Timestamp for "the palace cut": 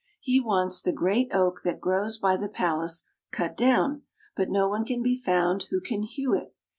2.35-3.55